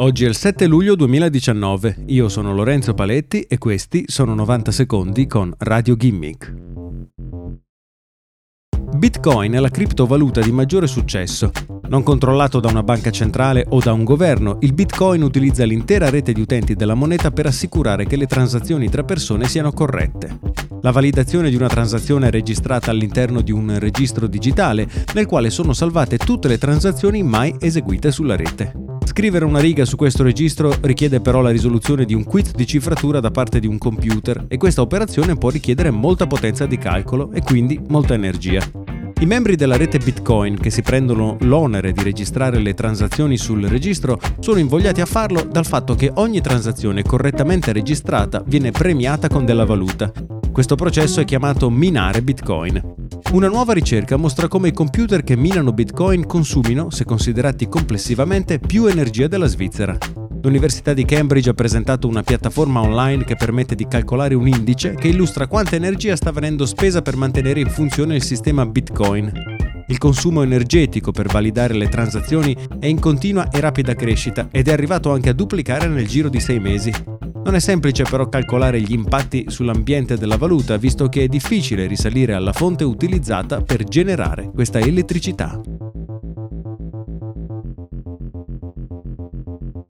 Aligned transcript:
Oggi 0.00 0.24
è 0.24 0.28
il 0.28 0.34
7 0.34 0.66
luglio 0.66 0.94
2019, 0.94 2.04
io 2.06 2.30
sono 2.30 2.54
Lorenzo 2.54 2.94
Paletti 2.94 3.42
e 3.42 3.58
questi 3.58 4.04
sono 4.06 4.32
90 4.32 4.72
secondi 4.72 5.26
con 5.26 5.52
Radio 5.58 5.94
Gimmick. 5.94 6.54
Bitcoin 8.96 9.52
è 9.52 9.58
la 9.58 9.68
criptovaluta 9.68 10.40
di 10.40 10.52
maggiore 10.52 10.86
successo. 10.86 11.50
Non 11.90 12.02
controllato 12.02 12.60
da 12.60 12.70
una 12.70 12.82
banca 12.82 13.10
centrale 13.10 13.66
o 13.68 13.80
da 13.80 13.92
un 13.92 14.04
governo, 14.04 14.56
il 14.60 14.72
Bitcoin 14.72 15.22
utilizza 15.22 15.64
l'intera 15.64 16.08
rete 16.08 16.32
di 16.32 16.40
utenti 16.40 16.74
della 16.74 16.94
moneta 16.94 17.30
per 17.30 17.44
assicurare 17.44 18.06
che 18.06 18.16
le 18.16 18.26
transazioni 18.26 18.88
tra 18.88 19.04
persone 19.04 19.48
siano 19.48 19.70
corrette. 19.70 20.38
La 20.80 20.92
validazione 20.92 21.50
di 21.50 21.56
una 21.56 21.68
transazione 21.68 22.28
è 22.28 22.30
registrata 22.30 22.90
all'interno 22.90 23.42
di 23.42 23.52
un 23.52 23.78
registro 23.78 24.26
digitale 24.26 24.88
nel 25.12 25.26
quale 25.26 25.50
sono 25.50 25.74
salvate 25.74 26.16
tutte 26.16 26.48
le 26.48 26.56
transazioni 26.56 27.22
mai 27.22 27.54
eseguite 27.60 28.10
sulla 28.10 28.34
rete. 28.34 28.79
Scrivere 29.10 29.44
una 29.44 29.58
riga 29.58 29.84
su 29.84 29.96
questo 29.96 30.22
registro 30.22 30.72
richiede 30.82 31.20
però 31.20 31.40
la 31.40 31.50
risoluzione 31.50 32.04
di 32.04 32.14
un 32.14 32.22
quit 32.22 32.54
di 32.54 32.64
cifratura 32.64 33.18
da 33.18 33.32
parte 33.32 33.58
di 33.58 33.66
un 33.66 33.76
computer 33.76 34.44
e 34.46 34.56
questa 34.56 34.82
operazione 34.82 35.34
può 35.34 35.50
richiedere 35.50 35.90
molta 35.90 36.28
potenza 36.28 36.64
di 36.64 36.78
calcolo 36.78 37.32
e 37.32 37.42
quindi 37.42 37.80
molta 37.88 38.14
energia. 38.14 38.62
I 39.18 39.26
membri 39.26 39.56
della 39.56 39.76
rete 39.76 39.98
Bitcoin 39.98 40.56
che 40.56 40.70
si 40.70 40.82
prendono 40.82 41.36
l'onere 41.40 41.90
di 41.90 42.04
registrare 42.04 42.60
le 42.60 42.72
transazioni 42.72 43.36
sul 43.36 43.64
registro 43.64 44.16
sono 44.38 44.60
invogliati 44.60 45.00
a 45.00 45.06
farlo 45.06 45.42
dal 45.42 45.66
fatto 45.66 45.96
che 45.96 46.12
ogni 46.14 46.40
transazione 46.40 47.02
correttamente 47.02 47.72
registrata 47.72 48.44
viene 48.46 48.70
premiata 48.70 49.26
con 49.26 49.44
della 49.44 49.64
valuta. 49.64 50.12
Questo 50.52 50.76
processo 50.76 51.20
è 51.20 51.24
chiamato 51.24 51.68
minare 51.68 52.22
Bitcoin. 52.22 52.99
Una 53.32 53.46
nuova 53.46 53.74
ricerca 53.74 54.16
mostra 54.16 54.48
come 54.48 54.68
i 54.68 54.72
computer 54.72 55.22
che 55.22 55.36
minano 55.36 55.72
Bitcoin 55.72 56.26
consumino, 56.26 56.90
se 56.90 57.04
considerati 57.04 57.68
complessivamente, 57.68 58.58
più 58.58 58.86
energia 58.86 59.28
della 59.28 59.46
Svizzera. 59.46 59.96
L'Università 60.42 60.92
di 60.92 61.04
Cambridge 61.04 61.48
ha 61.48 61.54
presentato 61.54 62.08
una 62.08 62.24
piattaforma 62.24 62.80
online 62.80 63.22
che 63.22 63.36
permette 63.36 63.76
di 63.76 63.86
calcolare 63.86 64.34
un 64.34 64.48
indice 64.48 64.94
che 64.94 65.06
illustra 65.06 65.46
quanta 65.46 65.76
energia 65.76 66.16
sta 66.16 66.32
venendo 66.32 66.66
spesa 66.66 67.02
per 67.02 67.14
mantenere 67.14 67.60
in 67.60 67.70
funzione 67.70 68.16
il 68.16 68.22
sistema 68.24 68.66
Bitcoin. 68.66 69.32
Il 69.86 69.98
consumo 69.98 70.42
energetico 70.42 71.12
per 71.12 71.28
validare 71.28 71.74
le 71.74 71.88
transazioni 71.88 72.56
è 72.80 72.86
in 72.86 72.98
continua 72.98 73.48
e 73.48 73.60
rapida 73.60 73.94
crescita 73.94 74.48
ed 74.50 74.66
è 74.66 74.72
arrivato 74.72 75.12
anche 75.12 75.28
a 75.28 75.34
duplicare 75.34 75.86
nel 75.86 76.08
giro 76.08 76.28
di 76.28 76.40
sei 76.40 76.58
mesi. 76.58 76.92
Non 77.42 77.54
è 77.54 77.58
semplice 77.58 78.04
però 78.04 78.28
calcolare 78.28 78.80
gli 78.80 78.92
impatti 78.92 79.46
sull'ambiente 79.48 80.16
della 80.16 80.36
valuta, 80.36 80.76
visto 80.76 81.08
che 81.08 81.24
è 81.24 81.26
difficile 81.26 81.86
risalire 81.86 82.34
alla 82.34 82.52
fonte 82.52 82.84
utilizzata 82.84 83.62
per 83.62 83.84
generare 83.84 84.50
questa 84.52 84.78
elettricità. 84.78 85.79